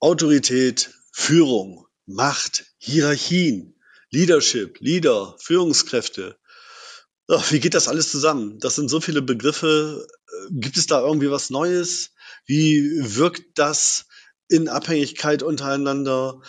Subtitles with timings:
[0.00, 3.74] Autorität, Führung, Macht, Hierarchien,
[4.10, 6.38] Leadership, Leader, Führungskräfte.
[7.28, 8.58] Ach, wie geht das alles zusammen?
[8.60, 10.06] Das sind so viele Begriffe.
[10.50, 12.12] Gibt es da irgendwie was Neues?
[12.46, 14.06] Wie wirkt das
[14.48, 16.40] in Abhängigkeit untereinander?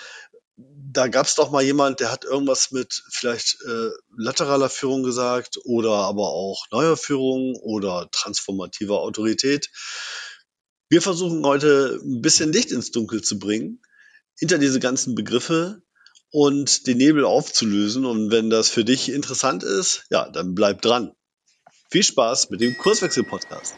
[0.55, 5.59] Da gab es doch mal jemand, der hat irgendwas mit vielleicht äh, lateraler Führung gesagt
[5.65, 9.69] oder aber auch neuer Führung oder transformativer Autorität.
[10.91, 13.79] Wir versuchen heute ein bisschen Licht ins Dunkel zu bringen,
[14.39, 15.83] hinter diese ganzen Begriffe
[16.31, 18.05] und den Nebel aufzulösen.
[18.05, 21.11] Und wenn das für dich interessant ist, ja, dann bleib dran.
[21.91, 23.75] Viel Spaß mit dem Kurswechsel-Podcast.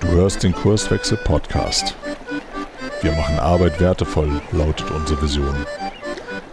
[0.00, 1.94] Du hörst den Kurswechsel-Podcast.
[3.02, 5.66] Wir machen Arbeit wertevoll, lautet unsere Vision.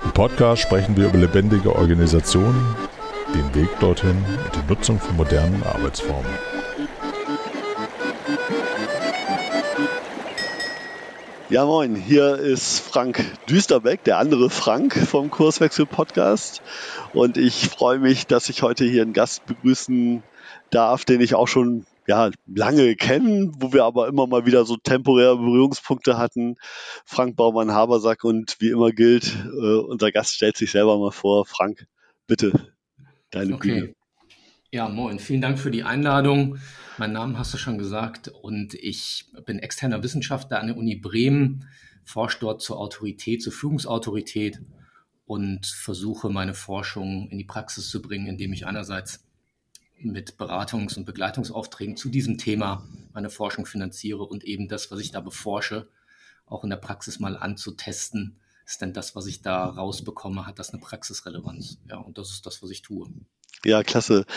[0.03, 2.75] Im Podcast sprechen wir über lebendige Organisationen,
[3.33, 6.48] den Weg dorthin und die Nutzung von modernen Arbeitsformen.
[11.49, 16.61] Ja, moin, hier ist Frank Düsterbeck, der andere Frank vom Kurswechsel Podcast.
[17.11, 20.21] Und ich freue mich, dass ich heute hier einen Gast begrüßen
[20.69, 24.77] darf, den ich auch schon ja, lange kenne, wo wir aber immer mal wieder so
[24.77, 26.55] temporäre Berührungspunkte hatten.
[27.03, 31.47] Frank Baumann-Habersack und wie immer gilt, äh, unser Gast stellt sich selber mal vor.
[31.47, 31.87] Frank,
[32.27, 32.75] bitte,
[33.31, 33.67] deine okay.
[33.69, 33.95] Bühne.
[34.71, 35.17] Ja, moin.
[35.17, 36.59] Vielen Dank für die Einladung.
[36.99, 41.67] Mein Name hast du schon gesagt und ich bin externer Wissenschaftler an der Uni Bremen,
[42.03, 44.61] forsche dort zur Autorität, zur Führungsautorität
[45.25, 49.25] und versuche meine Forschung in die Praxis zu bringen, indem ich einerseits
[49.97, 55.09] mit Beratungs- und Begleitungsaufträgen zu diesem Thema meine Forschung finanziere und eben das, was ich
[55.09, 55.87] da beforsche,
[56.45, 58.39] auch in der Praxis mal anzutesten.
[58.69, 61.79] Ist denn das, was ich da rausbekomme, hat das eine Praxisrelevanz?
[61.89, 63.07] Ja, und das ist das, was ich tue.
[63.65, 64.27] Ja, klasse.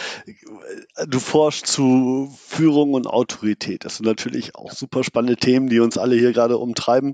[1.07, 3.85] Du forschst zu Führung und Autorität.
[3.85, 7.13] Das sind natürlich auch super spannende Themen, die uns alle hier gerade umtreiben.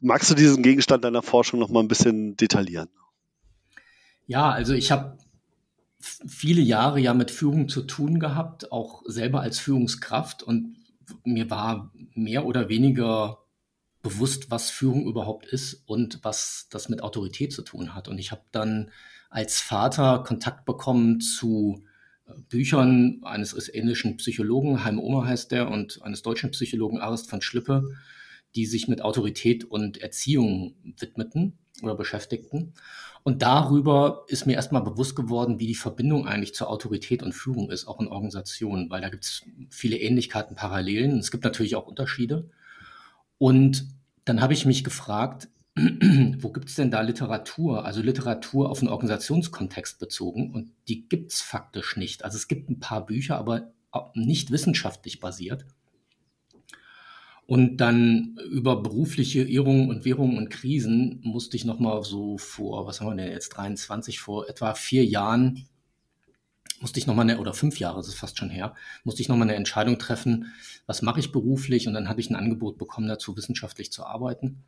[0.00, 2.88] Magst du diesen Gegenstand deiner Forschung noch mal ein bisschen detaillieren?
[4.28, 5.18] Ja, also ich habe
[5.98, 10.76] viele Jahre ja mit Führung zu tun gehabt, auch selber als Führungskraft und
[11.24, 13.43] mir war mehr oder weniger
[14.04, 18.06] bewusst, was Führung überhaupt ist und was das mit Autorität zu tun hat.
[18.06, 18.92] Und ich habe dann
[19.30, 21.82] als Vater Kontakt bekommen zu
[22.26, 27.40] äh, Büchern eines ähnlichen Psychologen, Heim Omer heißt der, und eines deutschen Psychologen, Arist von
[27.40, 27.88] Schlippe,
[28.54, 32.74] die sich mit Autorität und Erziehung widmeten oder beschäftigten.
[33.24, 37.70] Und darüber ist mir erstmal bewusst geworden, wie die Verbindung eigentlich zur Autorität und Führung
[37.70, 41.18] ist, auch in Organisationen, weil da gibt es viele Ähnlichkeiten, Parallelen.
[41.18, 42.50] Es gibt natürlich auch Unterschiede.
[43.44, 43.88] Und
[44.24, 47.84] dann habe ich mich gefragt, wo gibt es denn da Literatur?
[47.84, 52.24] Also Literatur auf einen Organisationskontext bezogen und die gibt es faktisch nicht.
[52.24, 53.74] Also es gibt ein paar Bücher, aber
[54.14, 55.66] nicht wissenschaftlich basiert.
[57.44, 63.02] Und dann über berufliche Irrungen und Währungen und Krisen musste ich nochmal so vor, was
[63.02, 65.66] haben wir denn jetzt, 23, vor etwa vier Jahren,
[66.84, 68.74] musste ich nochmal eine, oder fünf Jahre, das ist fast schon her,
[69.04, 70.52] musste ich nochmal eine Entscheidung treffen,
[70.84, 71.88] was mache ich beruflich?
[71.88, 74.64] Und dann habe ich ein Angebot bekommen, dazu wissenschaftlich zu arbeiten.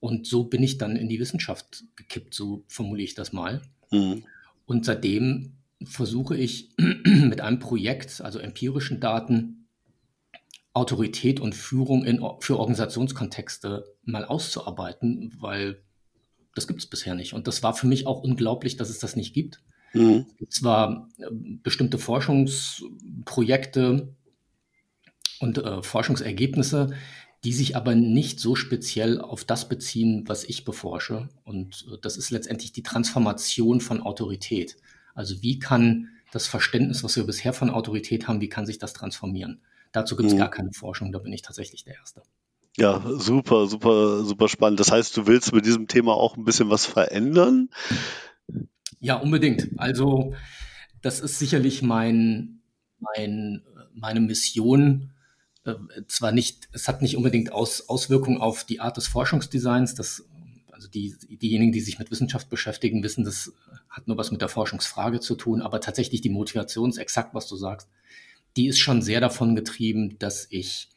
[0.00, 3.62] Und so bin ich dann in die Wissenschaft gekippt, so formuliere ich das mal.
[3.92, 4.24] Mhm.
[4.66, 5.52] Und seitdem
[5.84, 6.70] versuche ich
[7.04, 9.68] mit einem Projekt, also empirischen Daten,
[10.72, 15.80] Autorität und Führung in, für Organisationskontexte mal auszuarbeiten, weil
[16.56, 17.32] das gibt es bisher nicht.
[17.32, 19.62] Und das war für mich auch unglaublich, dass es das nicht gibt.
[19.94, 20.26] Mhm.
[20.28, 24.14] Es gibt zwar äh, bestimmte Forschungsprojekte
[25.40, 26.94] und äh, Forschungsergebnisse,
[27.44, 31.28] die sich aber nicht so speziell auf das beziehen, was ich beforsche.
[31.44, 34.76] Und äh, das ist letztendlich die Transformation von Autorität.
[35.14, 38.92] Also wie kann das Verständnis, was wir bisher von Autorität haben, wie kann sich das
[38.92, 39.60] transformieren?
[39.92, 40.38] Dazu gibt es mhm.
[40.38, 42.22] gar keine Forschung, da bin ich tatsächlich der Erste.
[42.76, 44.80] Ja, super, super, super spannend.
[44.80, 47.68] Das heißt, du willst mit diesem Thema auch ein bisschen was verändern?
[49.04, 49.68] Ja, unbedingt.
[49.76, 50.32] Also
[51.02, 52.62] das ist sicherlich mein,
[52.98, 55.12] mein, meine Mission,
[55.66, 55.74] äh,
[56.08, 60.24] zwar nicht, es hat nicht unbedingt Aus, Auswirkungen auf die Art des Forschungsdesigns, das,
[60.72, 63.52] also die, diejenigen, die sich mit Wissenschaft beschäftigen, wissen, das
[63.90, 67.46] hat nur was mit der Forschungsfrage zu tun, aber tatsächlich die Motivation ist exakt, was
[67.46, 67.90] du sagst.
[68.56, 70.88] Die ist schon sehr davon getrieben, dass ich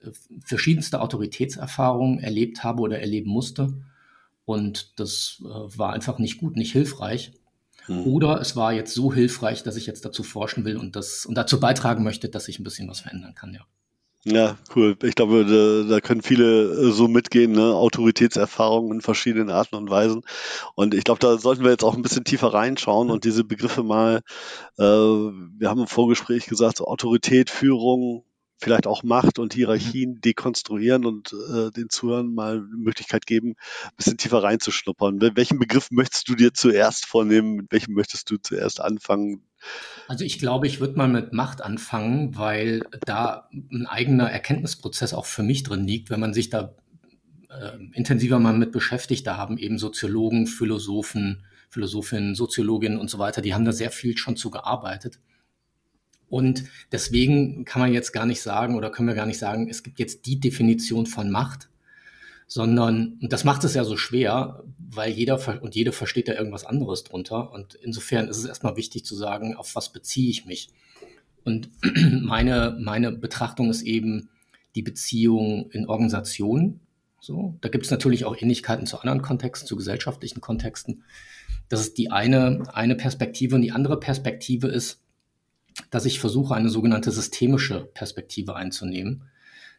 [0.00, 3.74] äh, verschiedenste Autoritätserfahrungen erlebt habe oder erleben musste.
[4.44, 7.32] Und das äh, war einfach nicht gut, nicht hilfreich.
[7.86, 8.06] Hm.
[8.06, 11.34] Oder es war jetzt so hilfreich, dass ich jetzt dazu forschen will und das und
[11.34, 13.66] dazu beitragen möchte, dass ich ein bisschen was verändern kann, ja.
[14.26, 14.96] Ja, cool.
[15.02, 17.74] Ich glaube, da, da können viele äh, so mitgehen, ne?
[17.74, 20.22] Autoritätserfahrungen in verschiedenen Arten und Weisen.
[20.74, 23.82] Und ich glaube, da sollten wir jetzt auch ein bisschen tiefer reinschauen und diese Begriffe
[23.82, 24.22] mal,
[24.78, 28.24] äh, wir haben im Vorgespräch gesagt, so Autorität, Führung,
[28.64, 33.96] vielleicht auch Macht und Hierarchien dekonstruieren und äh, den Zuhörern mal eine Möglichkeit geben, ein
[33.96, 35.20] bisschen tiefer reinzuschnuppern.
[35.36, 37.56] Welchen Begriff möchtest du dir zuerst vornehmen?
[37.56, 39.42] Mit welchem möchtest du zuerst anfangen?
[40.08, 45.26] Also ich glaube, ich würde mal mit Macht anfangen, weil da ein eigener Erkenntnisprozess auch
[45.26, 46.74] für mich drin liegt, wenn man sich da
[47.50, 49.26] äh, intensiver mal mit beschäftigt.
[49.26, 54.16] Da haben eben Soziologen, Philosophen, Philosophinnen, Soziologinnen und so weiter, die haben da sehr viel
[54.16, 55.18] schon zu gearbeitet.
[56.34, 59.84] Und deswegen kann man jetzt gar nicht sagen oder können wir gar nicht sagen, es
[59.84, 61.68] gibt jetzt die Definition von Macht,
[62.48, 66.64] sondern, und das macht es ja so schwer, weil jeder und jede versteht da irgendwas
[66.64, 67.52] anderes drunter.
[67.52, 70.70] Und insofern ist es erstmal wichtig zu sagen, auf was beziehe ich mich.
[71.44, 71.70] Und
[72.22, 74.28] meine, meine Betrachtung ist eben
[74.74, 76.80] die Beziehung in Organisationen.
[77.20, 81.04] So, da gibt es natürlich auch Ähnlichkeiten zu anderen Kontexten, zu gesellschaftlichen Kontexten.
[81.68, 83.54] Das ist die eine, eine Perspektive.
[83.54, 85.03] Und die andere Perspektive ist,
[85.90, 89.24] dass ich versuche, eine sogenannte systemische Perspektive einzunehmen.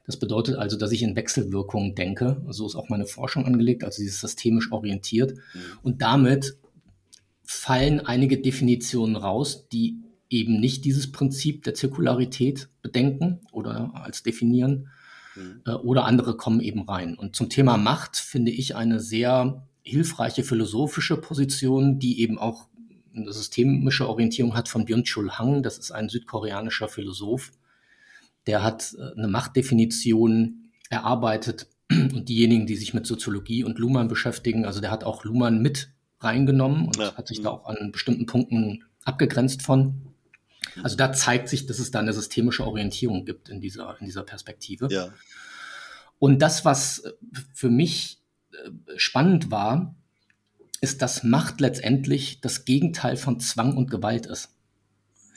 [0.06, 2.42] Das bedeutet also, dass ich in Wechselwirkungen denke.
[2.50, 5.34] So ist auch meine Forschung angelegt, also sie ist systemisch orientiert.
[5.34, 5.60] Mhm.
[5.82, 6.58] Und damit
[7.44, 9.98] fallen einige Definitionen raus, die
[10.30, 14.90] eben nicht dieses Prinzip der Zirkularität bedenken oder als definieren.
[15.36, 15.62] Mhm.
[15.66, 17.16] Äh, oder andere kommen eben rein.
[17.16, 22.68] Und zum Thema Macht finde ich eine sehr hilfreiche philosophische Position, die eben auch
[23.16, 25.64] eine systemische Orientierung hat von Byung-Chul Han.
[25.64, 27.52] Das ist ein südkoreanischer Philosoph.
[28.48, 34.66] Der hat äh, eine Machtdefinition erarbeitet und diejenigen, die sich mit Soziologie und Luhmann beschäftigen,
[34.66, 35.90] also der hat auch Luhmann mit
[36.20, 37.16] reingenommen und ja.
[37.16, 40.14] hat sich da auch an bestimmten Punkten abgegrenzt von.
[40.84, 44.24] Also da zeigt sich, dass es da eine systemische Orientierung gibt in dieser, in dieser
[44.24, 44.88] Perspektive.
[44.90, 45.10] Ja.
[46.20, 47.04] Und das, was
[47.54, 48.22] für mich
[48.52, 49.96] äh, spannend war,
[50.86, 54.52] ist, dass Macht letztendlich das Gegenteil von Zwang und Gewalt ist.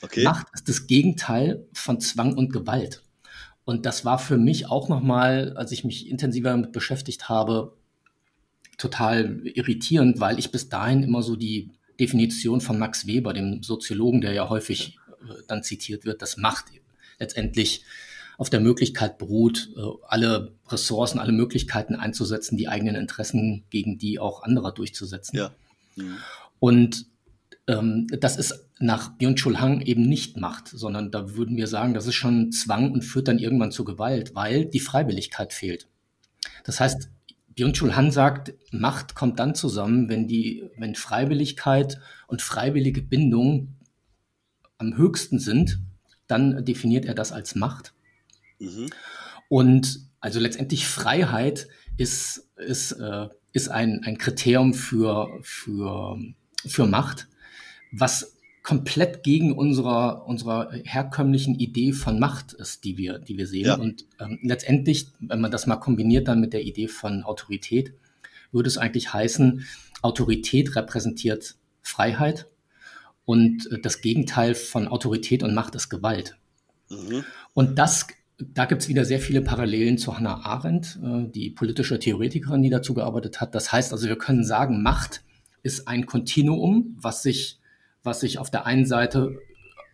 [0.03, 0.23] Okay.
[0.23, 3.03] Macht ist das Gegenteil von Zwang und Gewalt.
[3.65, 7.79] Und das war für mich auch nochmal, als ich mich intensiver damit beschäftigt habe,
[8.77, 14.21] total irritierend, weil ich bis dahin immer so die Definition von Max Weber, dem Soziologen,
[14.21, 16.67] der ja häufig äh, dann zitiert wird, dass Macht
[17.19, 17.85] letztendlich
[18.39, 24.19] auf der Möglichkeit beruht, äh, alle Ressourcen, alle Möglichkeiten einzusetzen, die eigenen Interessen gegen die
[24.19, 25.37] auch anderer durchzusetzen.
[25.37, 25.51] Ja.
[25.97, 26.17] Mhm.
[26.61, 27.07] Und
[27.67, 32.07] ähm, das ist nach Byung-Chul Han eben nicht Macht, sondern da würden wir sagen, das
[32.07, 35.89] ist schon Zwang und führt dann irgendwann zu Gewalt, weil die Freiwilligkeit fehlt.
[36.63, 37.11] Das heißt,
[37.57, 41.99] Byung-Chul Han sagt, Macht kommt dann zusammen, wenn die, wenn Freiwilligkeit
[42.29, 43.75] und freiwillige Bindung
[44.79, 45.81] am höchsten sind,
[46.29, 47.95] dann definiert er das als Macht.
[48.59, 48.91] Mhm.
[49.49, 56.19] Und also letztendlich Freiheit ist, ist, äh, ist ein, ein Kriterium für, für,
[56.67, 57.29] für Macht,
[57.93, 63.67] was komplett gegen unserer, unserer herkömmlichen Idee von Macht ist, die wir, die wir sehen.
[63.67, 63.75] Ja.
[63.77, 67.95] Und ähm, letztendlich, wenn man das mal kombiniert dann mit der Idee von Autorität,
[68.53, 69.65] würde es eigentlich heißen,
[70.03, 72.47] Autorität repräsentiert Freiheit
[73.25, 76.37] und äh, das Gegenteil von Autorität und Macht ist Gewalt.
[76.91, 77.25] Mhm.
[77.55, 78.07] Und das
[78.39, 82.71] da gibt es wieder sehr viele Parallelen zu Hannah Arendt, äh, die politische Theoretikerin, die
[82.71, 83.55] dazu gearbeitet hat.
[83.55, 85.25] Das heißt also, wir können sagen, Macht
[85.63, 87.59] ist ein Kontinuum, was sich,
[88.03, 89.39] was sich auf der einen Seite,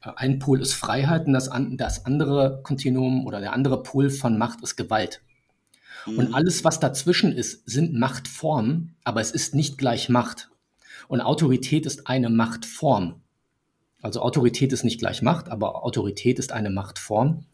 [0.03, 4.37] äh, ein Pol ist Freiheit und das, das andere Kontinuum oder der andere Pol von
[4.37, 5.23] Macht ist Gewalt.
[6.07, 6.19] Mhm.
[6.19, 10.51] Und alles, was dazwischen ist, sind Machtformen, aber es ist nicht gleich Macht.
[11.09, 13.23] Und Autorität ist eine Machtform.
[14.03, 17.47] Also Autorität ist nicht gleich Macht, aber Autorität ist eine Machtform.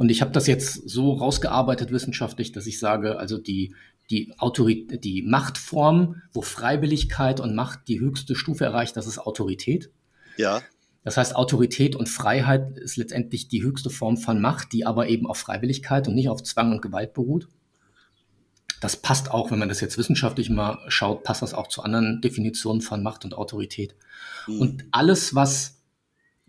[0.00, 3.74] Und ich habe das jetzt so rausgearbeitet wissenschaftlich, dass ich sage, also die,
[4.08, 9.90] die, Autorität, die Machtform, wo Freiwilligkeit und Macht die höchste Stufe erreicht, das ist Autorität.
[10.38, 10.62] Ja.
[11.04, 15.26] Das heißt, Autorität und Freiheit ist letztendlich die höchste Form von Macht, die aber eben
[15.26, 17.48] auf Freiwilligkeit und nicht auf Zwang und Gewalt beruht.
[18.80, 22.22] Das passt auch, wenn man das jetzt wissenschaftlich mal schaut, passt das auch zu anderen
[22.22, 23.94] Definitionen von Macht und Autorität.
[24.46, 24.60] Mhm.
[24.62, 25.79] Und alles, was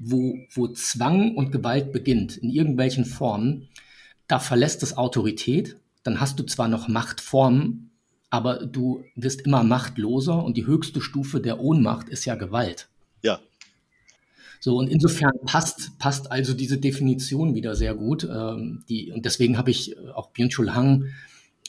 [0.03, 3.67] wo, wo Zwang und Gewalt beginnt, in irgendwelchen Formen,
[4.27, 7.91] da verlässt es Autorität, dann hast du zwar noch Machtformen,
[8.29, 12.89] aber du wirst immer machtloser und die höchste Stufe der Ohnmacht ist ja Gewalt.
[13.21, 13.39] Ja.
[14.59, 18.23] So, und insofern passt, passt also diese Definition wieder sehr gut.
[18.23, 21.09] Ähm, die, und deswegen habe ich auch Byung-Chul Han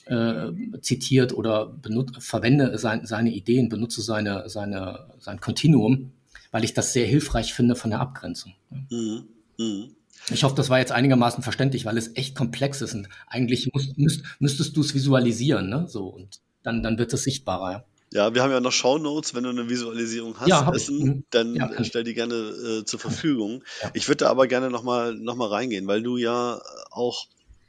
[0.06, 6.12] äh, zitiert oder benut, verwende sein, seine Ideen, benutze seine, seine, sein Kontinuum
[6.52, 8.54] weil ich das sehr hilfreich finde von der Abgrenzung.
[8.90, 9.24] Mhm.
[9.58, 9.96] Mhm.
[10.30, 13.98] Ich hoffe, das war jetzt einigermaßen verständlich, weil es echt komplex ist und eigentlich musst,
[13.98, 15.86] müsst, müsstest du es visualisieren, ne?
[15.88, 17.72] So und dann, dann wird es sichtbarer.
[17.72, 17.84] Ja.
[18.14, 20.70] Ja, wir haben ja noch Shownotes, wenn du eine Visualisierung hast, Ja.
[20.74, 21.24] Essen, Mhm.
[21.30, 23.64] dann Ja, stell die gerne äh, zur Verfügung.
[23.94, 27.26] Ich würde da aber gerne nochmal noch mal reingehen, weil du ja auch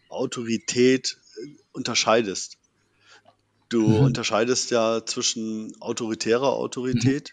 [0.09, 2.57] Autorität äh, unterscheidest.
[3.69, 3.99] Du Mhm.
[4.03, 7.31] unterscheidest ja zwischen autoritärer Autorität,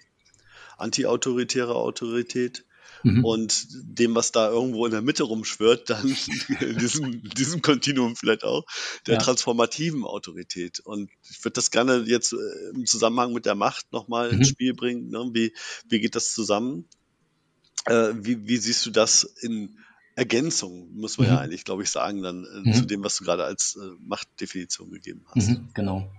[0.80, 2.64] antiautoritärer Autorität
[3.02, 3.24] Mhm.
[3.24, 6.04] und dem, was da irgendwo in der Mitte rumschwirrt, dann
[6.60, 8.64] in diesem, diesem Kontinuum vielleicht auch,
[9.06, 9.20] der Ja.
[9.20, 10.80] transformativen Autorität.
[10.80, 12.36] Und ich würde das gerne jetzt äh,
[12.74, 14.50] im Zusammenhang mit der Macht nochmal ins Mhm.
[14.50, 15.08] Spiel bringen.
[15.08, 15.30] Ne?
[15.32, 15.54] Wie,
[15.88, 16.88] wie geht das zusammen?
[17.86, 19.78] Äh, wie, wie siehst du das in
[20.16, 21.38] Ergänzung, muss man ja Mhm.
[21.38, 22.74] eigentlich, glaube ich, sagen, dann äh, Mhm.
[22.74, 25.48] zu dem, was du gerade als äh, Machtdefinition gegeben hast.
[25.48, 26.12] Mhm, genau.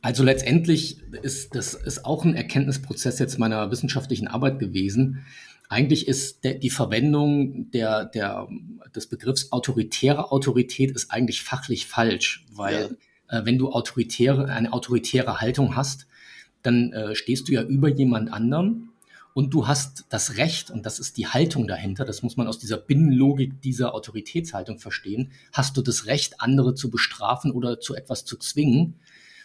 [0.00, 5.24] Also letztendlich ist das ist auch ein Erkenntnisprozess jetzt meiner wissenschaftlichen Arbeit gewesen.
[5.68, 8.48] Eigentlich ist der, die Verwendung der, der,
[8.94, 12.96] des Begriffs autoritäre Autorität ist eigentlich fachlich falsch, weil
[13.28, 16.06] äh, wenn du autoritäre, eine autoritäre Haltung hast,
[16.62, 18.90] dann äh, stehst du ja über jemand anderem
[19.34, 22.58] und du hast das Recht, und das ist die Haltung dahinter, das muss man aus
[22.58, 28.24] dieser Binnenlogik dieser Autoritätshaltung verstehen, hast du das Recht, andere zu bestrafen oder zu etwas
[28.24, 28.94] zu zwingen,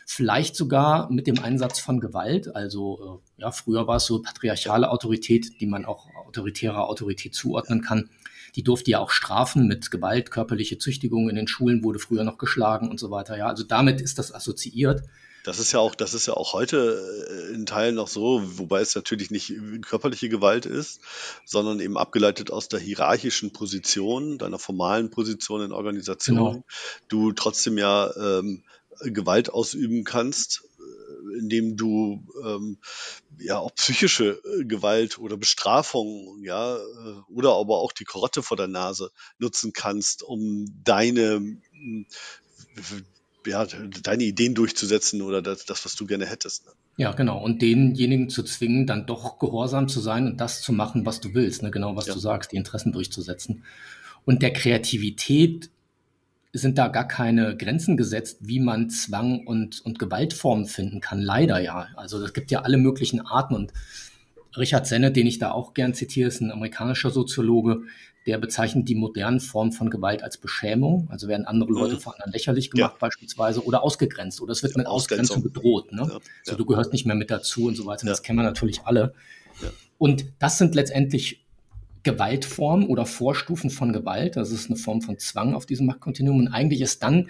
[0.05, 2.55] vielleicht sogar mit dem Einsatz von Gewalt.
[2.55, 7.81] Also äh, ja, früher war es so patriarchale Autorität, die man auch autoritärer Autorität zuordnen
[7.81, 8.09] kann.
[8.55, 12.37] Die durfte ja auch strafen mit Gewalt, körperliche Züchtigung in den Schulen wurde früher noch
[12.37, 13.37] geschlagen und so weiter.
[13.37, 15.01] Ja, also damit ist das assoziiert.
[15.43, 18.79] Das ist ja auch, das ist ja auch heute äh, in Teilen noch so, wobei
[18.79, 21.01] es natürlich nicht körperliche Gewalt ist,
[21.45, 26.65] sondern eben abgeleitet aus der hierarchischen Position, deiner formalen Position in Organisationen, Genau.
[27.09, 28.63] du trotzdem ja ähm,
[29.01, 32.77] Gewalt ausüben kannst, äh, indem du ähm,
[33.39, 36.79] ja auch psychische äh, Gewalt oder Bestrafung, ja, äh,
[37.29, 42.05] oder aber auch die Karotte vor der Nase nutzen kannst, um deine mh,
[43.45, 46.65] ja, deine Ideen durchzusetzen oder das, das was du gerne hättest.
[46.65, 46.71] Ne?
[46.97, 47.43] Ja, genau.
[47.43, 51.33] Und denjenigen zu zwingen, dann doch gehorsam zu sein und das zu machen, was du
[51.33, 51.61] willst.
[51.63, 51.71] Ne?
[51.71, 52.13] Genau, was Ja.
[52.13, 53.63] du sagst, die Interessen durchzusetzen.
[54.25, 55.69] Und der Kreativität
[56.53, 61.19] sind da gar keine Grenzen gesetzt, wie man Zwang und, und Gewaltformen finden kann.
[61.21, 61.87] Leider ja.
[61.95, 63.55] Also es gibt ja alle möglichen Arten.
[63.55, 63.73] Und
[64.55, 67.81] Richard Sennett, den ich da auch gern zitiere, ist ein amerikanischer Soziologe,
[68.27, 71.07] der bezeichnet die modernen Formen von Gewalt als Beschämung.
[71.11, 71.99] Also werden andere Leute Mhm.
[71.99, 75.51] vor anderen lächerlich gemacht beispielsweise oder ausgegrenzt oder es wird Ja, mit Ausgrenzung Ausgrenzung.
[75.61, 75.91] bedroht.
[75.91, 76.01] Ne?
[76.03, 76.57] Ja, So, ja.
[76.57, 78.05] du gehörst nicht mehr mit dazu und so weiter.
[78.05, 78.11] Ja.
[78.11, 79.13] Das kennen wir natürlich alle.
[79.61, 79.69] Ja.
[79.97, 81.42] Und das sind letztendlich
[82.03, 84.35] Gewaltformen oder Vorstufen von Gewalt.
[84.35, 86.39] Das ist eine Form von Zwang auf diesem Machtkontinuum.
[86.39, 87.29] Und eigentlich ist dann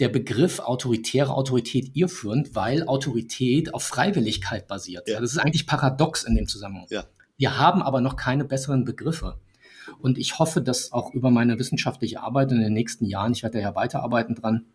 [0.00, 5.08] der Begriff autoritäre Autorität irrführend, weil Autorität auf Freiwilligkeit basiert.
[5.08, 5.20] Ja.
[5.20, 6.86] Das ist eigentlich paradox in dem Zusammenhang.
[6.90, 7.04] Ja.
[7.36, 9.38] Wir haben aber noch keine besseren Begriffe.
[9.98, 13.60] Und ich hoffe, dass auch über meine wissenschaftliche Arbeit in den nächsten Jahren, ich werde
[13.60, 14.66] ja weiterarbeiten dran,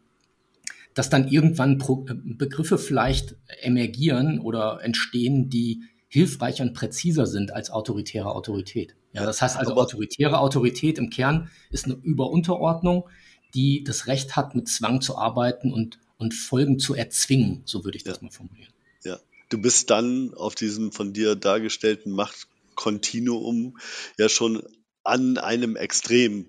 [0.94, 5.84] dass dann irgendwann äh, Begriffe vielleicht emergieren oder entstehen, die
[6.15, 8.95] hilfreicher und präziser sind als autoritäre Autorität.
[9.12, 13.10] Ja, das heißt also, autoritäre Autorität im Kern ist eine Überunterordnung,
[13.53, 17.98] die das Recht hat, mit Zwang zu arbeiten und, und Folgen zu erzwingen, so würde
[17.98, 18.72] ich das mal formulieren.
[19.03, 19.19] Ja.
[19.50, 23.77] Du bist dann auf diesem von dir dargestellten Machtkontinuum
[24.17, 24.63] ja schon
[25.03, 26.48] an einem Extrem.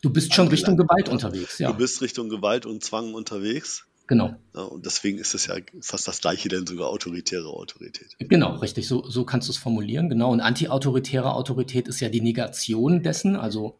[0.00, 1.12] Du bist schon Richtung Gewalt ja.
[1.12, 1.72] unterwegs, ja.
[1.72, 3.87] Du bist Richtung Gewalt und Zwang unterwegs.
[4.08, 4.34] Genau.
[4.54, 8.16] Ja, und deswegen ist es ja fast das gleiche, denn sogar autoritäre Autorität.
[8.18, 8.88] Genau, richtig.
[8.88, 10.08] So, so kannst du es formulieren.
[10.08, 10.32] Genau.
[10.32, 13.36] Und antiautoritäre Autorität ist ja die Negation dessen.
[13.36, 13.78] Also,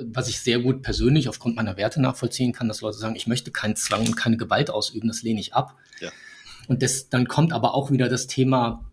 [0.00, 3.52] was ich sehr gut persönlich aufgrund meiner Werte nachvollziehen kann, dass Leute sagen, ich möchte
[3.52, 5.76] keinen Zwang und keine Gewalt ausüben, das lehne ich ab.
[6.00, 6.10] Ja.
[6.66, 8.90] Und das, dann kommt aber auch wieder das Thema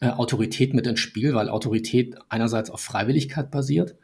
[0.00, 3.96] äh, Autorität mit ins Spiel, weil Autorität einerseits auf Freiwilligkeit basiert,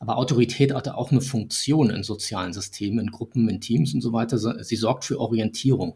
[0.00, 4.14] aber Autorität hat auch eine Funktion in sozialen Systemen, in Gruppen, in Teams und so
[4.14, 4.38] weiter.
[4.38, 5.94] Sie sorgt für Orientierung.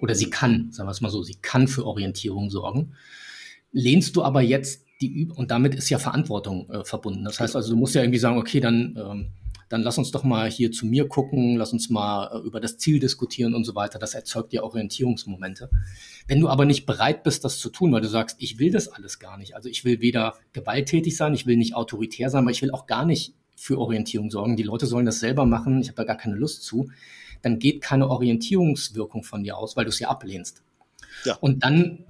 [0.00, 2.94] Oder sie kann, sagen wir es mal so, sie kann für Orientierung sorgen.
[3.70, 7.22] Lehnst du aber jetzt die Üb und damit ist ja Verantwortung äh, verbunden.
[7.24, 9.26] Das heißt also, du musst ja irgendwie sagen, okay, dann, ähm,
[9.68, 12.78] dann lass uns doch mal hier zu mir gucken, lass uns mal äh, über das
[12.78, 13.98] Ziel diskutieren und so weiter.
[13.98, 15.70] Das erzeugt ja Orientierungsmomente.
[16.26, 18.88] Wenn du aber nicht bereit bist, das zu tun, weil du sagst, ich will das
[18.88, 19.56] alles gar nicht.
[19.56, 22.86] Also ich will weder gewalttätig sein, ich will nicht autoritär sein, aber ich will auch
[22.86, 24.56] gar nicht für Orientierung sorgen.
[24.56, 26.90] Die Leute sollen das selber machen, ich habe da gar keine Lust zu.
[27.42, 30.62] Dann geht keine Orientierungswirkung von dir aus, weil du es ja ablehnst.
[31.24, 31.36] Ja.
[31.40, 32.04] Und dann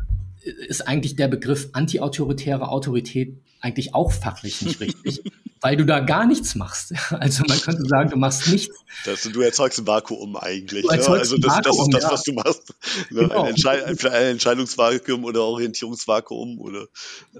[0.68, 5.22] ist eigentlich der Begriff antiautoritäre Autorität eigentlich auch fachlich nicht richtig,
[5.62, 6.92] weil du da gar nichts machst.
[7.10, 8.76] Also man könnte sagen, du machst nichts.
[9.04, 10.84] Das, du erzeugst ein Vakuum eigentlich.
[10.84, 10.90] Ne?
[10.90, 12.10] Also das, das Vakuum, ist das, ja.
[12.10, 12.74] was du machst.
[13.10, 13.22] Ne?
[13.22, 13.42] Genau.
[13.42, 16.86] Ein, Entschei ein Entscheidungsvakuum oder Orientierungsvakuum oder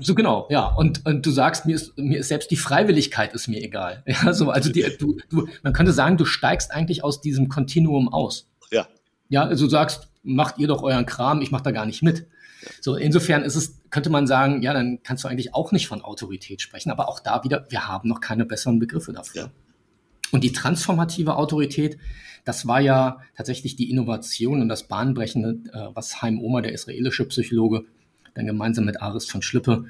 [0.01, 0.67] So genau, ja.
[0.69, 4.03] Und, und du sagst, mir ist, mir ist selbst die Freiwilligkeit ist mir egal.
[4.15, 8.09] Ja, so, also die, du, du, man könnte sagen, du steigst eigentlich aus diesem Kontinuum
[8.13, 8.49] aus.
[8.71, 8.87] ja.
[9.29, 12.27] Ja, also du sagst, macht ihr doch euren Kram, ich mache da gar nicht mit.
[12.81, 16.03] So, insofern ist es, könnte man sagen, ja, dann kannst du eigentlich auch nicht von
[16.03, 19.43] Autorität sprechen, aber auch da wieder, wir haben noch keine besseren Begriffe dafür.
[19.43, 19.51] Ja.
[20.33, 21.97] Und die transformative Autorität,
[22.45, 27.25] das war ja tatsächlich die Innovation und das Bahnbrechende, äh, was Haim Omer, der israelische
[27.27, 27.85] Psychologe,
[28.35, 29.85] dann gemeinsam mit Aris von Schlippe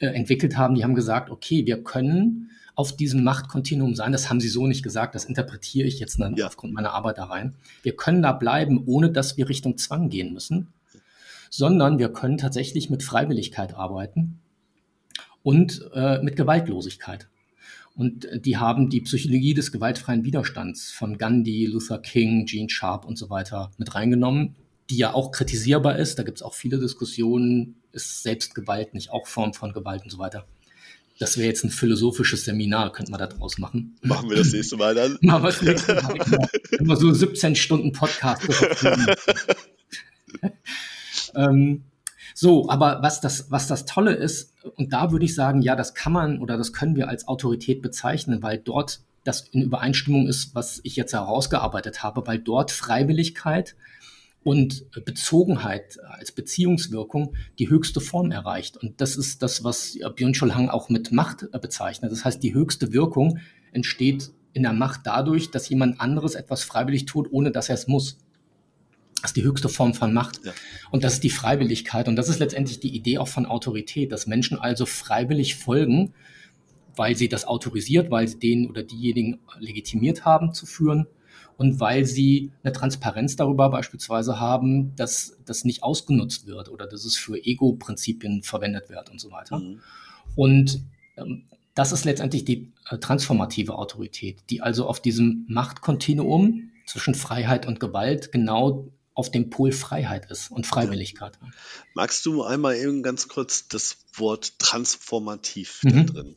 [0.00, 0.74] äh, entwickelt haben.
[0.74, 4.12] Die haben gesagt, okay, wir können auf diesem Machtkontinuum sein.
[4.12, 6.46] Das haben sie so nicht gesagt, das interpretiere ich jetzt ja.
[6.46, 7.54] aufgrund meiner Arbeit da rein.
[7.82, 10.74] Wir können da bleiben, ohne dass wir Richtung Zwang gehen müssen,
[11.50, 14.40] sondern wir können tatsächlich mit Freiwilligkeit arbeiten
[15.42, 17.28] und äh, mit Gewaltlosigkeit.
[17.94, 23.16] Und die haben die Psychologie des gewaltfreien Widerstands von Gandhi, Luther King, Gene Sharp und
[23.16, 24.54] so weiter mit reingenommen,
[24.90, 26.18] die ja auch kritisierbar ist.
[26.18, 30.18] Da gibt es auch viele Diskussionen, ist Selbstgewalt nicht auch Form von Gewalt und so
[30.18, 30.46] weiter.
[31.18, 33.96] Das wäre jetzt ein philosophisches Seminar, könnte man da draus machen.
[34.02, 35.16] Machen wir das nächste Mal dann.
[35.22, 36.18] Machen wir das nächste Mal.
[36.18, 36.46] Genau.
[36.72, 38.42] Immer so 17 Stunden Podcast.
[41.36, 41.84] ähm,
[42.34, 45.94] so, aber was das, was das Tolle ist, und da würde ich sagen, ja, das
[45.94, 50.54] kann man oder das können wir als Autorität bezeichnen, weil dort das in Übereinstimmung ist,
[50.54, 53.76] was ich jetzt herausgearbeitet habe, weil dort Freiwilligkeit
[54.44, 58.76] und Bezogenheit als Beziehungswirkung die höchste Form erreicht.
[58.76, 62.12] Und das ist das, was Byung-Chul Han auch mit Macht bezeichnet.
[62.12, 63.40] Das heißt, die höchste Wirkung
[63.72, 67.88] entsteht in der Macht dadurch, dass jemand anderes etwas freiwillig tut, ohne dass er es
[67.88, 68.18] muss.
[69.22, 70.44] Das ist die höchste Form von Macht.
[70.44, 70.52] Ja.
[70.90, 72.08] Und das ist die Freiwilligkeit.
[72.08, 76.12] Und das ist letztendlich die Idee auch von Autorität, dass Menschen also freiwillig folgen,
[76.94, 81.06] weil sie das autorisiert, weil sie den oder diejenigen legitimiert haben zu führen
[81.56, 87.04] und weil sie eine Transparenz darüber beispielsweise haben, dass das nicht ausgenutzt wird oder dass
[87.04, 89.58] es für Ego-Prinzipien verwendet wird und so weiter.
[89.58, 89.80] Mhm.
[90.34, 90.80] Und
[91.16, 91.44] ähm,
[91.74, 97.80] das ist letztendlich die äh, transformative Autorität, die also auf diesem Machtkontinuum zwischen Freiheit und
[97.80, 101.38] Gewalt genau auf dem Pol Freiheit ist und Freiwilligkeit.
[101.40, 101.48] Ja.
[101.94, 106.06] Magst du einmal eben ganz kurz das Wort transformativ mhm.
[106.06, 106.36] da drin?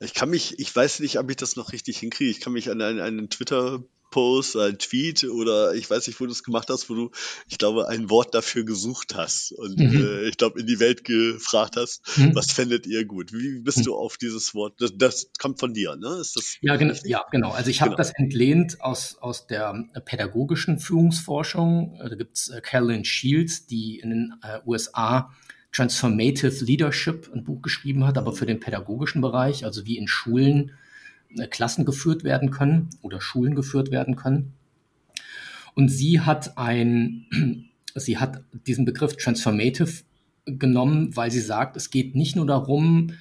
[0.00, 2.30] Ich kann mich, ich weiß nicht, ob ich das noch richtig hinkriege.
[2.30, 3.84] Ich kann mich an einen, einen Twitter
[4.16, 7.10] Post, ein Tweet oder ich weiß nicht, wo du es gemacht hast, wo du,
[7.50, 9.94] ich glaube, ein Wort dafür gesucht hast und mhm.
[9.94, 12.34] äh, ich glaube, in die Welt gefragt hast, mhm.
[12.34, 13.34] was fändet ihr gut?
[13.34, 13.82] Wie bist mhm.
[13.82, 14.80] du auf dieses Wort?
[14.80, 16.16] Das, das, kommt von dir, ne?
[16.18, 17.50] Ist das ja, genau, ja, genau.
[17.50, 17.98] Also ich habe genau.
[17.98, 21.98] das entlehnt aus, aus der pädagogischen Führungsforschung.
[21.98, 25.30] Da gibt's äh, Carolyn Shields, die in den äh, USA
[25.72, 30.70] Transformative Leadership ein Buch geschrieben hat, aber für den pädagogischen Bereich, also wie in Schulen
[30.70, 30.85] äh,
[31.50, 34.54] Klassen geführt werden können oder Schulen geführt werden können.
[35.74, 37.26] Und sie hat ein,
[37.94, 40.04] sie hat diesen Begriff Transformative
[40.46, 43.12] genommen, weil sie sagt, es geht nicht nur darum,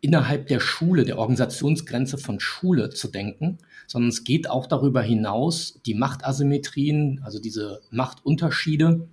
[0.00, 5.80] innerhalb der Schule, der Organisationsgrenze von Schule zu denken, sondern es geht auch darüber hinaus,
[5.86, 9.08] die Machtasymmetrien, also diese Machtunterschiede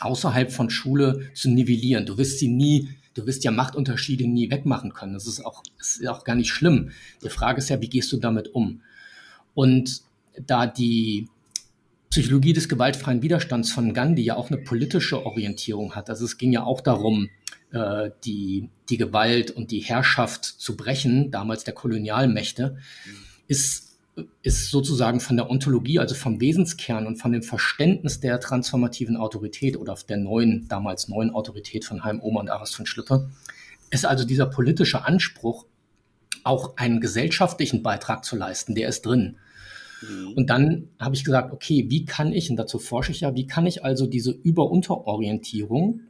[0.00, 2.06] außerhalb von Schule zu nivellieren.
[2.06, 5.14] Du wirst sie nie du wirst ja Machtunterschiede nie wegmachen können.
[5.14, 6.90] Das ist auch, ist auch gar nicht schlimm.
[7.22, 8.82] Die Frage ist ja, wie gehst du damit um?
[9.54, 10.02] Und
[10.46, 11.28] da die
[12.10, 16.52] Psychologie des gewaltfreien Widerstands von Gandhi ja auch eine politische Orientierung hat, also es ging
[16.52, 17.28] ja auch darum,
[17.72, 22.78] äh, die, die Gewalt und die Herrschaft zu brechen, damals der Kolonialmächte,
[23.46, 23.87] ist
[24.42, 29.76] ist sozusagen von der Ontologie, also vom Wesenskern und von dem Verständnis der transformativen Autorität
[29.76, 33.30] oder der neuen, damals neuen Autorität von Heim Omer und Aras von Schlitter,
[33.90, 35.66] ist also dieser politische Anspruch,
[36.44, 39.36] auch einen gesellschaftlichen Beitrag zu leisten, der ist drin.
[40.02, 40.32] Mhm.
[40.34, 43.46] Und dann habe ich gesagt, okay, wie kann ich, und dazu forsche ich ja, wie
[43.46, 46.00] kann ich also diese Über-Unter-Orientierung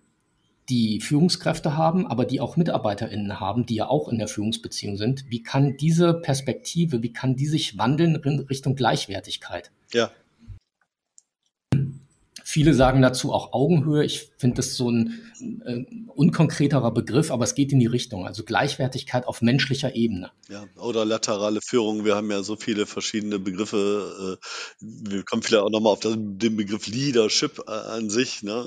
[0.68, 5.24] die Führungskräfte haben, aber die auch MitarbeiterInnen haben, die ja auch in der Führungsbeziehung sind.
[5.28, 9.70] Wie kann diese Perspektive, wie kann die sich wandeln in Richtung Gleichwertigkeit?
[9.92, 10.10] Ja.
[12.44, 14.04] Viele sagen dazu auch Augenhöhe.
[14.04, 15.20] Ich finde das so ein
[15.66, 18.26] äh, unkonkreterer Begriff, aber es geht in die Richtung.
[18.26, 20.30] Also Gleichwertigkeit auf menschlicher Ebene.
[20.48, 22.06] Ja, oder laterale Führung.
[22.06, 24.38] Wir haben ja so viele verschiedene Begriffe.
[24.40, 24.46] Äh,
[24.80, 28.42] wir kommen vielleicht auch nochmal auf den Begriff Leadership äh, an sich.
[28.42, 28.64] Ne?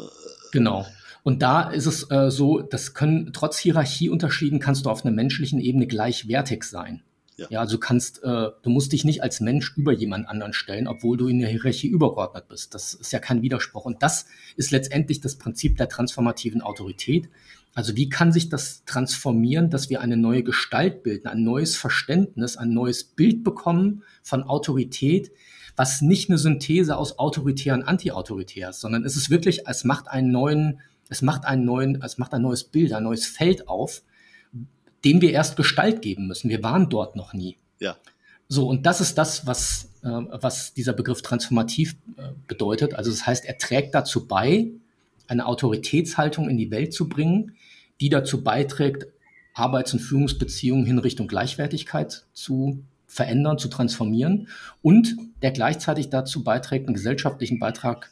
[0.52, 0.86] Genau.
[1.24, 5.60] Und da ist es äh, so, das können trotz Hierarchieunterschieden kannst du auf einer menschlichen
[5.60, 7.04] Ebene gleichwertig sein.
[7.38, 10.54] Ja, ja also du kannst, äh, du musst dich nicht als Mensch über jemand anderen
[10.54, 12.74] stellen, obwohl du in der Hierarchie übergeordnet bist.
[12.74, 13.86] Das ist ja kein Widerspruch.
[13.86, 17.30] Und das ist letztendlich das Prinzip der transformativen Autorität.
[17.74, 22.58] Also wie kann sich das transformieren, dass wir eine neue Gestalt bilden, ein neues Verständnis,
[22.58, 25.32] ein neues Bild bekommen von Autorität,
[25.78, 30.10] was nicht eine Synthese aus autoritär und antiautoritär ist, sondern es ist wirklich, es macht
[30.10, 34.02] einen neuen, es macht einen neuen, es macht ein neues Bild, ein neues Feld auf,
[35.04, 36.50] dem wir erst Gestalt geben müssen.
[36.50, 37.58] Wir waren dort noch nie.
[37.80, 37.97] Ja.
[38.47, 42.93] So, und das ist das, was, äh, was dieser Begriff transformativ äh, bedeutet.
[42.93, 44.71] Also das heißt, er trägt dazu bei,
[45.28, 47.56] eine Autoritätshaltung in die Welt zu bringen,
[48.00, 49.08] die dazu beiträgt,
[49.54, 54.47] Arbeits- und Führungsbeziehungen hin Richtung Gleichwertigkeit zu verändern, zu transformieren
[54.82, 58.12] und der gleichzeitig dazu beiträgt, einen gesellschaftlichen Beitrag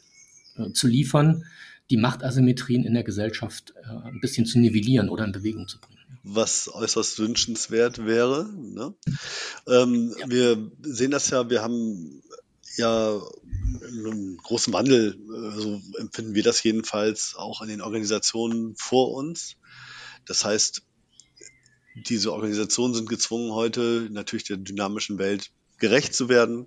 [0.58, 1.44] äh, zu liefern,
[1.90, 6.00] die Machtasymmetrien in der Gesellschaft äh, ein bisschen zu nivellieren oder in Bewegung zu bringen
[6.22, 8.48] was äußerst wünschenswert wäre.
[8.54, 8.94] Ne?
[9.66, 10.30] Ähm, ja.
[10.30, 12.22] Wir sehen das ja, wir haben
[12.76, 13.20] ja
[13.82, 15.18] einen großen Wandel,
[15.56, 19.56] so empfinden wir das jedenfalls auch in den Organisationen vor uns.
[20.26, 20.82] Das heißt,
[22.08, 26.66] diese Organisationen sind gezwungen, heute natürlich der dynamischen Welt gerecht zu werden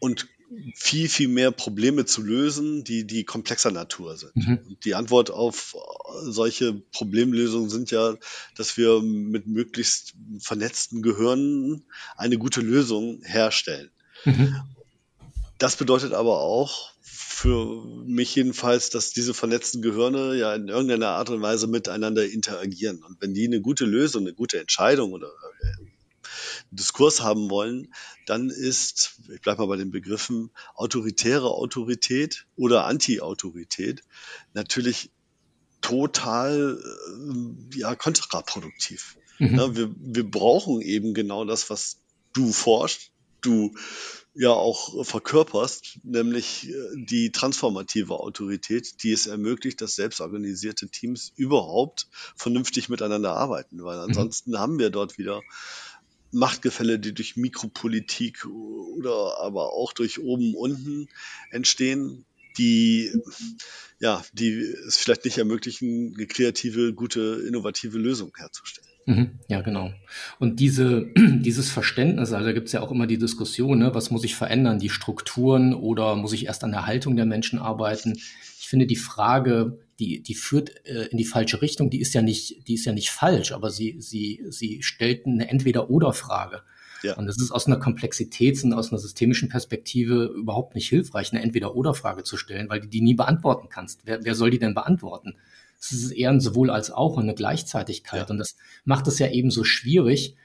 [0.00, 0.28] und
[0.74, 4.34] viel, viel mehr Probleme zu lösen, die, die komplexer Natur sind.
[4.36, 4.76] Mhm.
[4.84, 5.76] Die Antwort auf
[6.22, 8.16] solche Problemlösungen sind ja,
[8.56, 11.84] dass wir mit möglichst vernetzten Gehirnen
[12.16, 13.90] eine gute Lösung herstellen.
[14.24, 14.56] Mhm.
[15.58, 16.92] Das bedeutet aber auch
[17.38, 23.02] für mich jedenfalls, dass diese vernetzten Gehirne ja in irgendeiner Art und Weise miteinander interagieren.
[23.04, 25.77] Und wenn die eine gute Lösung, eine gute Entscheidung oder äh,
[26.70, 27.92] Diskurs haben wollen,
[28.26, 34.02] dann ist, ich bleibe mal bei den Begriffen, autoritäre Autorität oder Anti-Autorität
[34.54, 35.10] natürlich
[35.80, 39.16] total äh, ja, kontraproduktiv.
[39.38, 39.56] Mhm.
[39.56, 41.98] Ja, wir, wir brauchen eben genau das, was
[42.32, 43.74] du forschst, du
[44.34, 52.08] ja auch verkörperst, nämlich äh, die transformative Autorität, die es ermöglicht, dass selbstorganisierte Teams überhaupt
[52.36, 54.04] vernünftig miteinander arbeiten, weil mhm.
[54.04, 54.58] ansonsten mhm.
[54.58, 55.42] haben wir dort wieder
[56.32, 61.08] Machtgefälle, die durch Mikropolitik oder aber auch durch oben unten
[61.50, 62.24] entstehen,
[62.58, 63.12] die
[64.00, 64.52] ja, die
[64.86, 68.88] es vielleicht nicht ermöglichen, eine kreative, gute, innovative Lösung herzustellen.
[69.06, 69.92] Mhm, ja, genau.
[70.38, 74.10] Und diese, dieses Verständnis, also da gibt es ja auch immer die Diskussion, ne, was
[74.10, 78.20] muss ich verändern, die Strukturen oder muss ich erst an der Haltung der Menschen arbeiten?
[78.68, 82.20] Ich finde die Frage, die, die führt äh, in die falsche Richtung, die ist ja
[82.20, 86.60] nicht, die ist ja nicht falsch, aber sie, sie, sie stellt eine Entweder-Oder-Frage.
[87.02, 87.16] Ja.
[87.16, 91.40] Und das ist aus einer Komplexitäts- und aus einer systemischen Perspektive überhaupt nicht hilfreich, eine
[91.40, 94.02] Entweder-Oder-Frage zu stellen, weil du die nie beantworten kannst.
[94.04, 95.36] Wer, wer soll die denn beantworten?
[95.80, 98.28] Es ist eher ein sowohl als auch und eine Gleichzeitigkeit.
[98.28, 98.28] Ja.
[98.28, 98.54] Und das
[98.84, 100.36] macht es ja eben so schwierig,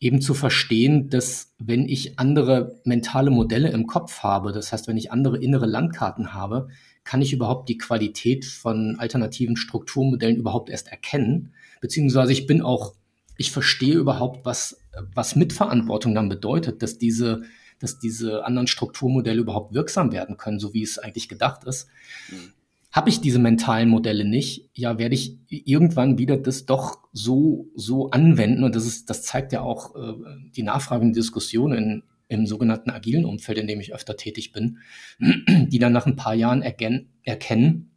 [0.00, 4.96] eben zu verstehen, dass wenn ich andere mentale Modelle im Kopf habe, das heißt, wenn
[4.96, 6.70] ich andere innere Landkarten habe,
[7.04, 11.52] kann ich überhaupt die Qualität von alternativen Strukturmodellen überhaupt erst erkennen?
[11.80, 12.94] Beziehungsweise ich bin auch,
[13.36, 14.80] ich verstehe überhaupt, was,
[15.14, 17.42] was Mitverantwortung dann bedeutet, dass diese,
[17.80, 21.88] dass diese anderen Strukturmodelle überhaupt wirksam werden können, so wie es eigentlich gedacht ist.
[22.30, 22.52] Mhm.
[22.92, 28.10] Habe ich diese mentalen Modelle nicht, ja, werde ich irgendwann wieder das doch so, so
[28.10, 28.64] anwenden.
[28.64, 30.12] Und das ist, das zeigt ja auch äh,
[30.54, 34.78] die nachfragende Diskussion in, im sogenannten agilen Umfeld, in dem ich öfter tätig bin,
[35.20, 37.90] die dann nach ein paar Jahren erkennen,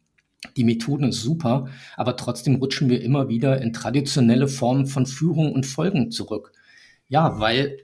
[0.57, 5.53] die Methoden ist super, aber trotzdem rutschen wir immer wieder in traditionelle Formen von Führung
[5.53, 6.51] und Folgen zurück.
[7.07, 7.79] Ja, weil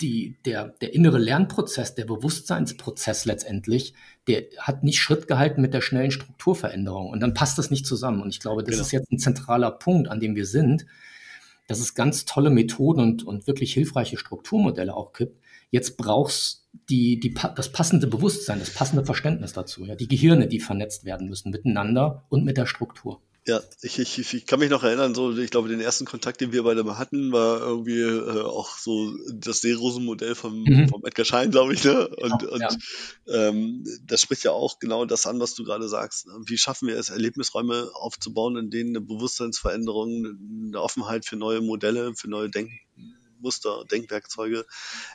[0.00, 3.94] die, der, der innere Lernprozess, der Bewusstseinsprozess letztendlich,
[4.26, 7.10] der hat nicht Schritt gehalten mit der schnellen Strukturveränderung.
[7.10, 8.20] Und dann passt das nicht zusammen.
[8.20, 8.82] Und ich glaube, das genau.
[8.82, 10.86] ist jetzt ein zentraler Punkt, an dem wir sind,
[11.68, 15.41] dass es ganz tolle Methoden und, und wirklich hilfreiche Strukturmodelle auch gibt.
[15.72, 20.60] Jetzt brauchst die, die, das passende Bewusstsein, das passende Verständnis dazu, ja, die Gehirne, die
[20.60, 23.20] vernetzt werden müssen miteinander und mit der Struktur.
[23.44, 26.52] Ja, ich, ich, ich kann mich noch erinnern, so ich glaube, den ersten Kontakt, den
[26.52, 30.88] wir beide mal hatten, war irgendwie äh, auch so das Seerosen-Modell vom, mhm.
[30.88, 31.82] vom Edgar Schein, glaube ich.
[31.82, 32.06] Ne?
[32.06, 32.68] Und, ja, und ja.
[33.26, 36.28] Ähm, das spricht ja auch genau das an, was du gerade sagst.
[36.46, 42.14] Wie schaffen wir es, Erlebnisräume aufzubauen, in denen eine Bewusstseinsveränderung, eine Offenheit für neue Modelle,
[42.14, 42.78] für neue Denken
[43.42, 44.66] Muster, Denkwerkzeuge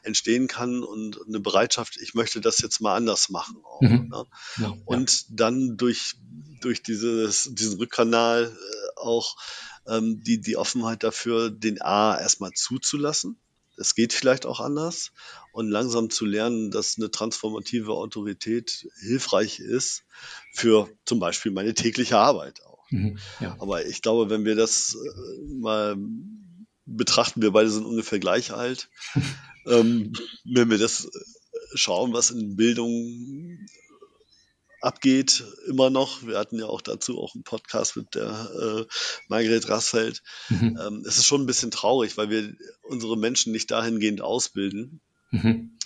[0.03, 3.57] entstehen kann und eine Bereitschaft, ich möchte das jetzt mal anders machen.
[3.63, 4.09] Auch, mhm.
[4.09, 4.25] ne?
[4.57, 5.25] ja, und ja.
[5.29, 6.15] dann durch,
[6.61, 9.35] durch dieses, diesen Rückkanal äh, auch
[9.87, 13.39] ähm, die, die Offenheit dafür, den A erstmal zuzulassen.
[13.77, 15.11] Es geht vielleicht auch anders
[15.51, 20.03] und langsam zu lernen, dass eine transformative Autorität hilfreich ist
[20.51, 22.89] für zum Beispiel meine tägliche Arbeit auch.
[22.89, 23.55] Mhm, ja.
[23.59, 25.95] Aber ich glaube, wenn wir das äh, mal
[26.87, 28.89] betrachten, wir beide sind ungefähr gleich alt.
[29.67, 30.13] ähm,
[30.45, 31.09] wenn wir das
[31.73, 33.59] schauen, was in Bildung
[34.81, 36.25] abgeht, immer noch.
[36.25, 38.85] Wir hatten ja auch dazu auch einen Podcast mit der äh,
[39.27, 40.23] Margret Rassfeld.
[40.49, 40.79] Mhm.
[40.81, 45.77] Ähm, es ist schon ein bisschen traurig, weil wir unsere Menschen nicht dahingehend ausbilden, mhm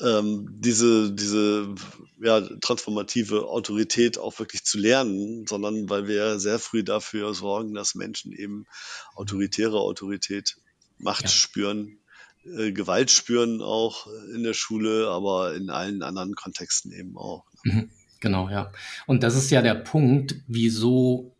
[0.00, 1.74] ähm, diese, diese
[2.20, 7.94] ja, transformative Autorität auch wirklich zu lernen, sondern weil wir sehr früh dafür sorgen, dass
[7.94, 8.66] Menschen eben
[9.14, 10.56] autoritäre Autorität,
[10.98, 11.28] Macht ja.
[11.28, 11.98] spüren,
[12.44, 17.44] äh, Gewalt spüren auch in der Schule, aber in allen anderen Kontexten eben auch.
[17.64, 18.72] Mhm, genau, ja.
[19.06, 21.34] Und das ist ja der Punkt, wieso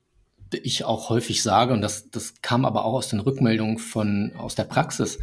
[0.51, 4.55] ich auch häufig sage, und das, das kam aber auch aus den Rückmeldungen von, aus
[4.55, 5.19] der Praxis,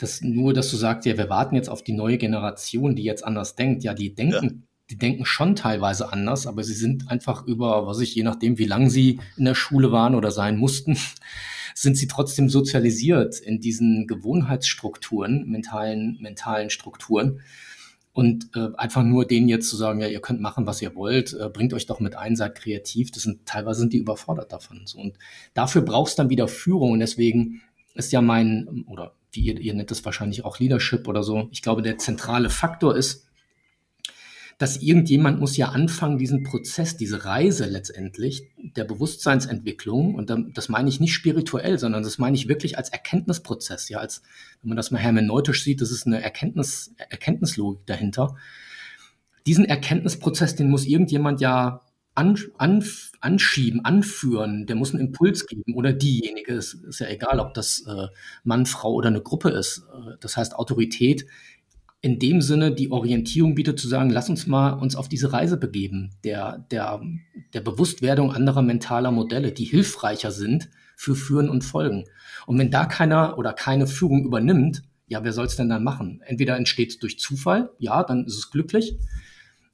[0.00, 3.22] dass nur, dass du sagst, ja, wir warten jetzt auf die neue Generation, die jetzt
[3.22, 3.84] anders denkt.
[3.84, 4.52] Ja, die denken, ja.
[4.88, 8.64] die denken schon teilweise anders, aber sie sind einfach über, was ich, je nachdem, wie
[8.64, 10.96] lange sie in der Schule waren oder sein mussten,
[11.74, 17.40] sind sie trotzdem sozialisiert in diesen Gewohnheitsstrukturen, mentalen, mentalen Strukturen.
[18.12, 21.32] Und äh, einfach nur denen jetzt zu sagen, ja, ihr könnt machen, was ihr wollt,
[21.32, 24.80] äh, bringt euch doch mit ein, seid kreativ, das sind teilweise sind die überfordert davon.
[24.84, 24.98] So.
[24.98, 25.16] Und
[25.54, 26.92] dafür brauchst dann wieder Führung.
[26.92, 27.62] Und deswegen
[27.94, 31.62] ist ja mein, oder wie ihr, ihr nennt das wahrscheinlich auch Leadership oder so, ich
[31.62, 33.26] glaube, der zentrale Faktor ist,
[34.60, 40.90] dass irgendjemand muss ja anfangen, diesen Prozess, diese Reise letztendlich der Bewusstseinsentwicklung, und das meine
[40.90, 44.20] ich nicht spirituell, sondern das meine ich wirklich als Erkenntnisprozess, ja, als,
[44.60, 48.36] wenn man das mal hermeneutisch sieht, das ist eine Erkenntnis, Erkenntnislogik dahinter.
[49.46, 51.80] Diesen Erkenntnisprozess, den muss irgendjemand ja
[52.20, 52.84] an, an,
[53.20, 57.82] anschieben, anführen, der muss einen Impuls geben oder diejenige, ist, ist ja egal, ob das
[57.86, 58.08] äh,
[58.44, 59.86] Mann, Frau oder eine Gruppe ist.
[59.92, 61.26] Äh, das heißt, Autorität
[62.02, 65.56] in dem Sinne die Orientierung bietet, zu sagen, lass uns mal uns auf diese Reise
[65.56, 67.00] begeben, der, der,
[67.54, 72.04] der Bewusstwerdung anderer mentaler Modelle, die hilfreicher sind für Führen und Folgen.
[72.46, 76.20] Und wenn da keiner oder keine Führung übernimmt, ja, wer soll es denn dann machen?
[76.24, 78.96] Entweder entsteht es durch Zufall, ja, dann ist es glücklich,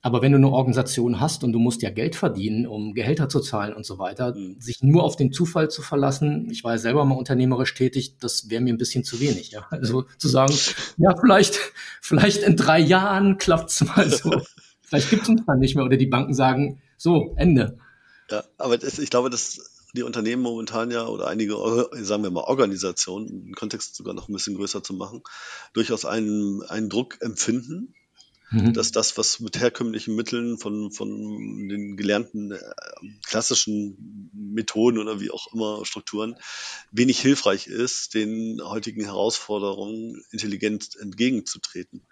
[0.07, 3.41] aber wenn du eine Organisation hast und du musst ja Geld verdienen, um Gehälter zu
[3.41, 4.55] zahlen und so weiter, mhm.
[4.61, 8.49] sich nur auf den Zufall zu verlassen, ich war ja selber mal unternehmerisch tätig, das
[8.49, 9.51] wäre mir ein bisschen zu wenig.
[9.51, 9.67] Ja?
[9.69, 10.55] Also zu sagen,
[10.97, 11.59] ja, vielleicht,
[12.01, 14.43] vielleicht in drei Jahren klappt es mal so.
[14.83, 17.77] vielleicht gibt es uns dann nicht mehr oder die Banken sagen, so, Ende.
[18.31, 21.57] Ja, aber das, ich glaube, dass die Unternehmen momentan ja oder einige,
[21.95, 25.25] sagen wir mal, Organisationen, den Kontext sogar noch ein bisschen größer zu machen,
[25.73, 27.93] durchaus einen, einen Druck empfinden,
[28.51, 28.75] Mhm.
[28.75, 32.61] Dass das, was mit herkömmlichen Mitteln von, von den gelernten äh,
[33.27, 36.37] klassischen Methoden oder wie auch immer Strukturen
[36.93, 42.07] wenig hilfreich ist, den heutigen Herausforderungen intelligent entgegenzutreten.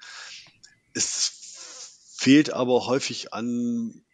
[0.92, 1.32] Es
[2.16, 4.04] fehlt aber häufig an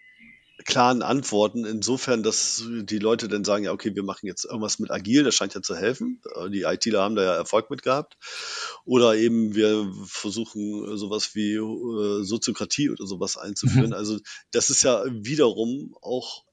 [0.71, 4.91] klaren Antworten, insofern, dass die Leute dann sagen, ja, okay, wir machen jetzt irgendwas mit
[4.91, 6.23] Agil, das scheint ja zu helfen.
[6.37, 8.17] Äh, die ITler haben da ja Erfolg mit gehabt.
[8.85, 13.89] Oder eben wir versuchen sowas wie äh, Soziokratie oder sowas einzuführen.
[13.89, 13.95] Mhm.
[13.95, 14.19] Also
[14.53, 16.45] das ist ja wiederum auch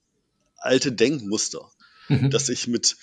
[0.58, 1.72] alte Denkmuster,
[2.10, 2.32] mhm.
[2.32, 2.98] dass ich mit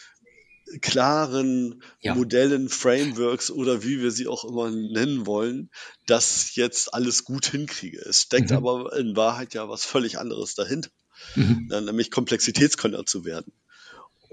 [0.80, 2.14] klaren ja.
[2.14, 5.70] Modellen, Frameworks oder wie wir sie auch immer nennen wollen,
[6.06, 8.00] das jetzt alles gut hinkriege.
[8.00, 8.56] Es steckt mhm.
[8.56, 10.90] aber in Wahrheit ja was völlig anderes dahinter,
[11.34, 11.68] mhm.
[11.68, 13.52] nämlich Komplexitätskönner zu werden.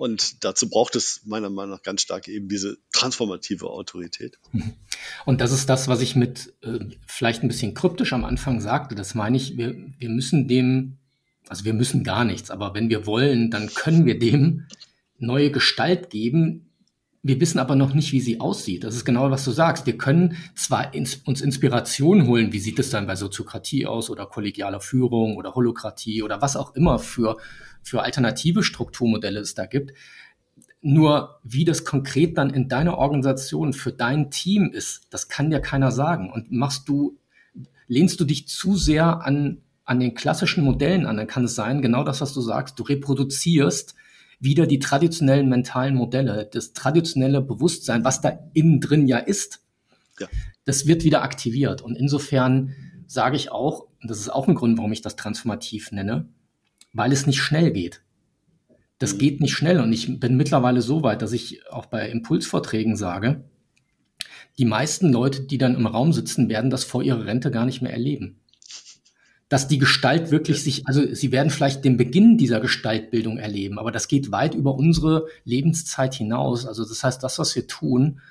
[0.01, 4.39] Und dazu braucht es meiner Meinung nach ganz stark eben diese transformative Autorität.
[4.51, 4.73] Mhm.
[5.25, 8.95] Und das ist das, was ich mit äh, vielleicht ein bisschen kryptisch am Anfang sagte.
[8.95, 10.97] Das meine ich, wir, wir müssen dem,
[11.47, 14.65] also wir müssen gar nichts, aber wenn wir wollen, dann können wir dem
[15.19, 16.70] neue Gestalt geben.
[17.23, 18.83] Wir wissen aber noch nicht, wie sie aussieht.
[18.83, 19.85] Das ist genau, was du sagst.
[19.85, 24.25] Wir können zwar ins, uns Inspiration holen, wie sieht es dann bei Soziokratie aus oder
[24.25, 27.37] kollegialer Führung oder Holokratie oder was auch immer für,
[27.83, 29.93] für alternative Strukturmodelle es da gibt.
[30.81, 35.59] Nur wie das konkret dann in deiner Organisation für dein Team ist, das kann dir
[35.59, 36.31] keiner sagen.
[36.31, 37.19] Und machst du,
[37.87, 41.83] lehnst du dich zu sehr an, an den klassischen Modellen an, dann kann es sein,
[41.83, 43.93] genau das, was du sagst, du reproduzierst
[44.41, 49.61] wieder die traditionellen mentalen Modelle, das traditionelle Bewusstsein, was da innen drin ja ist,
[50.19, 50.27] ja.
[50.65, 51.81] das wird wieder aktiviert.
[51.81, 52.73] Und insofern
[53.05, 56.27] sage ich auch, und das ist auch ein Grund, warum ich das transformativ nenne,
[56.91, 58.01] weil es nicht schnell geht.
[58.97, 59.17] Das mhm.
[59.19, 63.43] geht nicht schnell und ich bin mittlerweile so weit, dass ich auch bei Impulsvorträgen sage,
[64.57, 67.81] die meisten Leute, die dann im Raum sitzen, werden das vor ihrer Rente gar nicht
[67.81, 68.40] mehr erleben
[69.51, 73.91] dass die Gestalt wirklich sich, also sie werden vielleicht den Beginn dieser Gestaltbildung erleben, aber
[73.91, 76.65] das geht weit über unsere Lebenszeit hinaus.
[76.65, 78.21] Also das heißt, das, was wir tun,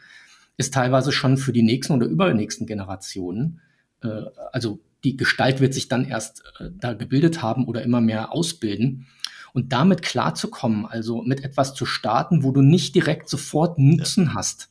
[0.57, 3.61] ist teilweise schon für die nächsten oder übernächsten Generationen.
[4.03, 8.33] Äh, also die Gestalt wird sich dann erst äh, da gebildet haben oder immer mehr
[8.33, 9.07] ausbilden.
[9.53, 14.35] Und damit klarzukommen, also mit etwas zu starten, wo du nicht direkt sofort Nutzen ja.
[14.37, 14.71] hast,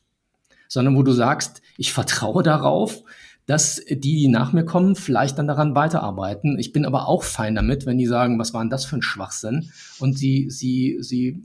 [0.67, 3.03] sondern wo du sagst, ich vertraue darauf,
[3.49, 6.59] dass die, die nach mir kommen, vielleicht dann daran weiterarbeiten.
[6.59, 9.01] Ich bin aber auch fein damit, wenn die sagen, was war denn das für ein
[9.01, 9.71] Schwachsinn?
[9.97, 11.43] Und sie, sie, sie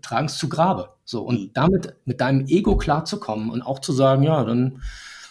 [0.00, 0.94] tragen es zu Grabe.
[1.04, 1.50] So, und mhm.
[1.52, 4.80] damit mit deinem Ego klarzukommen und auch zu sagen, ja, dann,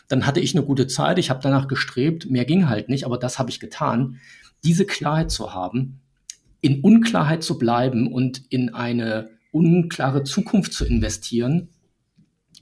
[0.09, 3.17] dann hatte ich eine gute Zeit, ich habe danach gestrebt, mehr ging halt nicht, aber
[3.17, 4.17] das habe ich getan.
[4.63, 6.01] Diese Klarheit zu haben,
[6.61, 11.69] in Unklarheit zu bleiben und in eine unklare Zukunft zu investieren,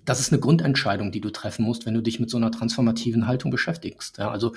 [0.10, 3.28] das ist eine Grundentscheidung, die du treffen musst, wenn du dich mit so einer transformativen
[3.28, 4.18] Haltung beschäftigst.
[4.18, 4.54] Ja, also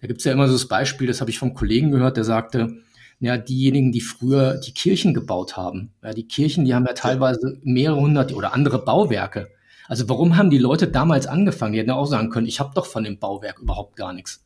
[0.00, 2.24] da gibt es ja immer so das Beispiel, das habe ich vom Kollegen gehört, der
[2.24, 2.78] sagte,
[3.20, 7.58] ja, diejenigen, die früher die Kirchen gebaut haben, ja, die Kirchen, die haben ja teilweise
[7.62, 9.50] mehrere hundert oder andere Bauwerke.
[9.86, 11.72] Also warum haben die Leute damals angefangen?
[11.72, 14.44] Die hätten ja auch sagen können, ich habe doch von dem Bauwerk überhaupt gar nichts.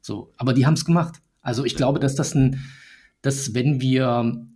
[0.00, 1.16] So, aber die haben es gemacht.
[1.42, 2.64] Also ich glaube, dass das ein,
[3.20, 4.46] dass wenn wir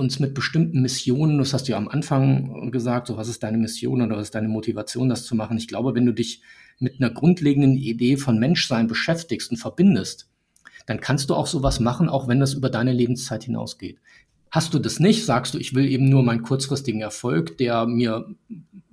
[0.00, 3.58] uns mit bestimmten Missionen, das hast du ja am Anfang gesagt, so was ist deine
[3.58, 5.58] Mission oder was ist deine Motivation, das zu machen.
[5.58, 6.42] Ich glaube, wenn du dich
[6.78, 10.28] mit einer grundlegenden Idee von Menschsein beschäftigst und verbindest,
[10.86, 14.00] dann kannst du auch sowas machen, auch wenn das über deine Lebenszeit hinausgeht.
[14.50, 18.26] Hast du das nicht, sagst du, ich will eben nur meinen kurzfristigen Erfolg, der mir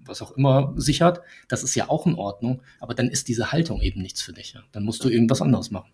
[0.06, 3.82] was auch immer sichert, das ist ja auch in Ordnung, aber dann ist diese Haltung
[3.82, 4.54] eben nichts für dich.
[4.54, 4.62] Ja.
[4.72, 5.92] Dann musst du irgendwas anderes machen.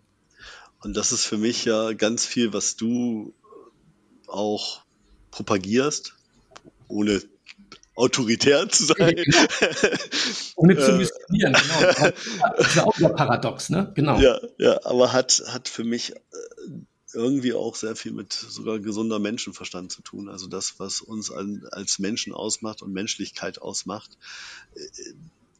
[0.80, 3.32] Und das ist für mich ja ganz viel, was du
[4.26, 4.83] auch
[5.34, 6.14] propagierst,
[6.86, 7.20] ohne
[7.96, 9.16] autoritär zu sein.
[10.54, 10.96] Ohne zu äh.
[10.96, 12.12] missionieren, genau.
[12.56, 13.90] Das ist ja auch wieder paradox, ne?
[13.96, 14.20] Genau.
[14.20, 16.16] Ja, ja, aber hat, hat für mich äh,
[17.12, 20.28] irgendwie auch sehr viel mit sogar gesunder Menschenverstand zu tun.
[20.28, 24.16] Also das, was uns als Menschen ausmacht und Menschlichkeit ausmacht,
[24.76, 24.80] äh,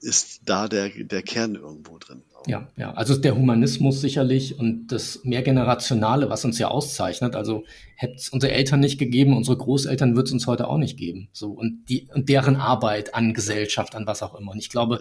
[0.04, 2.22] ist da der, der Kern irgendwo drin.
[2.46, 7.36] Ja, ja, also der Humanismus sicherlich und das Mehrgenerationale, was uns ja auszeichnet.
[7.36, 7.64] Also
[7.96, 11.28] hätte es unsere Eltern nicht gegeben, unsere Großeltern wird es uns heute auch nicht geben.
[11.32, 14.52] So und die und deren Arbeit an Gesellschaft, an was auch immer.
[14.52, 15.00] Und ich glaube,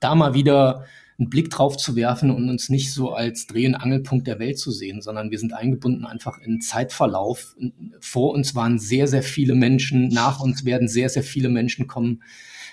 [0.00, 0.86] da mal wieder
[1.18, 4.58] einen Blick drauf zu werfen und uns nicht so als Dreh- und Angelpunkt der Welt
[4.58, 7.56] zu sehen, sondern wir sind eingebunden einfach in Zeitverlauf.
[8.00, 12.22] Vor uns waren sehr, sehr viele Menschen, nach uns werden sehr, sehr viele Menschen kommen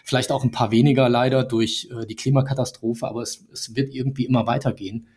[0.07, 4.25] Vielleicht auch ein paar weniger leider durch äh, die Klimakatastrophe, aber es, es wird irgendwie
[4.25, 5.07] immer weitergehen.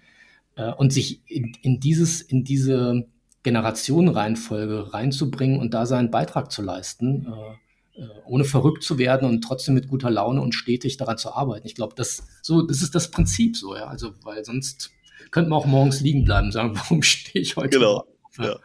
[0.57, 3.07] Äh, und sich in, in, dieses, in diese
[3.42, 9.42] Generationenreihenfolge reinzubringen und da seinen Beitrag zu leisten, äh, äh, ohne verrückt zu werden und
[9.42, 11.66] trotzdem mit guter Laune und stetig daran zu arbeiten.
[11.66, 13.88] Ich glaube, das, so, das ist das Prinzip so, ja.
[13.88, 14.90] Also, weil sonst
[15.31, 17.79] könnte man auch morgens liegen bleiben und sagen, warum stehe ich heute?
[17.79, 18.07] Genau.
[18.38, 18.44] Ja.
[18.44, 18.57] ja.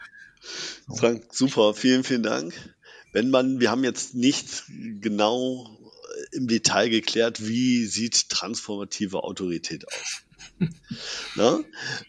[0.95, 2.53] Frank, super, vielen, vielen Dank.
[3.12, 4.63] Wenn man, wir haben jetzt nicht
[5.01, 5.67] genau
[6.31, 10.23] im Detail geklärt, wie sieht transformative Autorität aus.
[10.59, 10.67] Na?
[11.36, 11.65] Ne?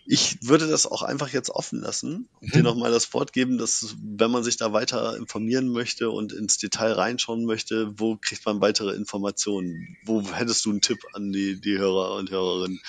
[0.07, 2.53] Ich würde das auch einfach jetzt offen lassen und mhm.
[2.53, 6.59] dir nochmal das Wort geben, dass wenn man sich da weiter informieren möchte und ins
[6.59, 9.96] Detail reinschauen möchte, wo kriegt man weitere Informationen?
[10.05, 12.81] Wo hättest du einen Tipp an die, die Hörer und Hörerinnen?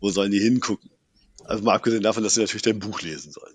[0.00, 0.90] Wo sollen die hingucken?
[1.44, 3.54] Also mal abgesehen davon, dass sie natürlich dein Buch lesen sollen.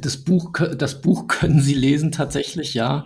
[0.00, 3.04] Das Buch, das Buch können Sie lesen tatsächlich, ja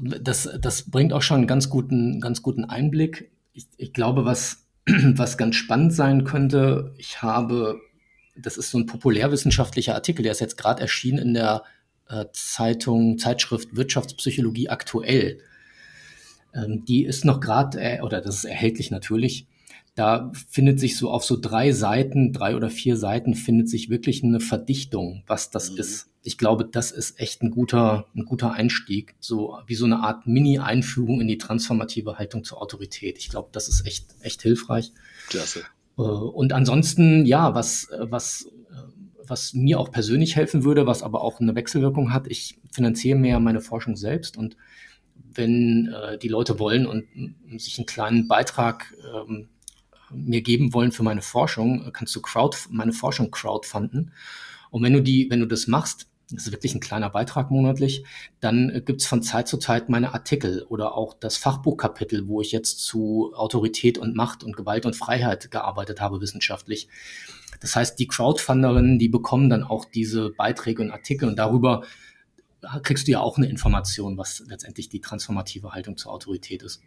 [0.00, 3.30] das, das bringt auch schon einen ganz guten, ganz guten Einblick.
[3.52, 7.80] Ich, ich glaube, was, was ganz spannend sein könnte, ich habe,
[8.36, 11.62] das ist so ein populärwissenschaftlicher Artikel, der ist jetzt gerade erschienen in der
[12.08, 15.38] äh, Zeitung, Zeitschrift Wirtschaftspsychologie aktuell.
[16.54, 19.46] Ähm, die ist noch gerade, äh, oder das ist erhältlich natürlich,
[19.94, 24.24] da findet sich so auf so drei Seiten, drei oder vier Seiten, findet sich wirklich
[24.24, 25.78] eine Verdichtung, was das mhm.
[25.78, 26.10] ist.
[26.22, 30.26] Ich glaube, das ist echt ein guter, ein guter Einstieg, so wie so eine Art
[30.26, 33.18] Mini-Einführung in die transformative Haltung zur Autorität.
[33.18, 34.92] Ich glaube, das ist echt, echt hilfreich.
[35.28, 35.60] Klasse.
[35.98, 38.48] Äh, und ansonsten, ja, was, was,
[39.26, 43.38] was mir auch persönlich helfen würde, was aber auch eine Wechselwirkung hat, ich finanziere mehr
[43.40, 44.56] meine Forschung selbst und
[45.14, 47.04] wenn äh, die Leute wollen und
[47.58, 49.48] sich einen kleinen Beitrag ähm,
[50.14, 54.12] mir geben wollen für meine Forschung, kannst du Crowd, meine Forschung crowdfunden.
[54.70, 58.04] Und wenn du die, wenn du das machst, das ist wirklich ein kleiner Beitrag monatlich,
[58.40, 62.52] dann äh, gibt's von Zeit zu Zeit meine Artikel oder auch das Fachbuchkapitel, wo ich
[62.52, 66.88] jetzt zu Autorität und Macht und Gewalt und Freiheit gearbeitet habe wissenschaftlich.
[67.60, 71.84] Das heißt, die Crowdfunderinnen, die bekommen dann auch diese Beiträge und Artikel und darüber
[72.82, 76.80] kriegst du ja auch eine Information, was letztendlich die transformative Haltung zur Autorität ist.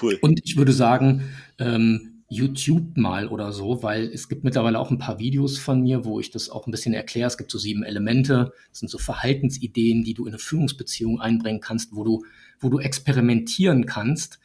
[0.00, 0.18] Cool.
[0.20, 1.22] Und ich würde sagen,
[1.58, 6.04] ähm, YouTube mal oder so, weil es gibt mittlerweile auch ein paar Videos von mir,
[6.04, 7.28] wo ich das auch ein bisschen erkläre.
[7.28, 11.60] Es gibt so sieben Elemente, das sind so Verhaltensideen, die du in eine Führungsbeziehung einbringen
[11.60, 12.24] kannst, wo du,
[12.58, 14.40] wo du experimentieren kannst,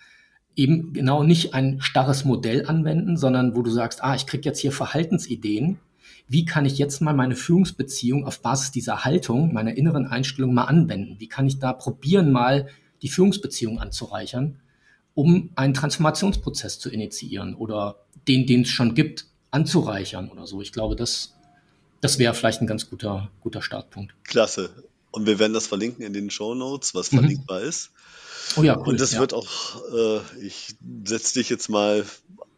[0.55, 4.59] eben genau nicht ein starres Modell anwenden, sondern wo du sagst, ah, ich krieg jetzt
[4.59, 5.79] hier Verhaltensideen.
[6.27, 10.65] Wie kann ich jetzt mal meine Führungsbeziehung auf Basis dieser Haltung, meiner inneren Einstellung mal
[10.65, 11.15] anwenden?
[11.19, 12.67] Wie kann ich da probieren, mal
[13.01, 14.59] die Führungsbeziehung anzureichern?
[15.13, 20.61] Um einen Transformationsprozess zu initiieren oder den, den es schon gibt, anzureichern oder so.
[20.61, 21.35] Ich glaube, das,
[21.99, 24.13] das wäre vielleicht ein ganz guter, guter Startpunkt.
[24.23, 24.69] Klasse.
[25.11, 27.19] Und wir werden das verlinken in den Show Notes, was mhm.
[27.19, 27.91] verlinkbar ist.
[28.55, 28.89] Oh ja, cool.
[28.89, 29.19] Und das ja.
[29.19, 29.47] wird auch,
[29.93, 32.05] äh, ich setze dich jetzt mal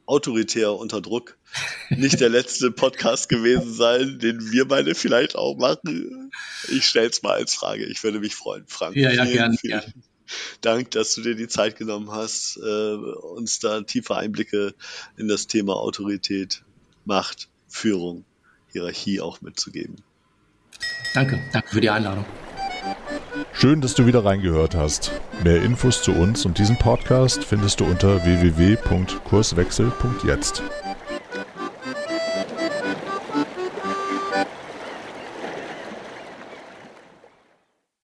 [0.06, 1.38] autoritär unter Druck.
[1.90, 6.32] Nicht der letzte Podcast gewesen sein, den wir beide vielleicht auch machen.
[6.70, 7.86] Ich stelle es mal als Frage.
[7.86, 8.96] Ich würde mich freuen, Frank.
[8.96, 9.58] Ja, ja, gerne.
[9.58, 9.82] Vielen,
[10.62, 14.76] Dank, dass du dir die Zeit genommen hast, äh, uns da tiefe Einblicke
[15.18, 16.64] in das Thema Autorität,
[17.06, 18.26] Macht, Führung,
[18.72, 19.96] Hierarchie auch mitzugeben.
[21.14, 22.26] Danke, danke für die Einladung.
[23.54, 25.12] Schön, dass du wieder reingehört hast.
[25.44, 30.64] Mehr Infos zu uns und diesem Podcast findest du unter www.kurswechsel.jetzt.